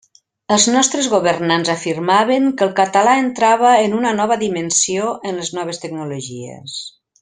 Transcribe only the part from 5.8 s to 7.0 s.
tecnologies.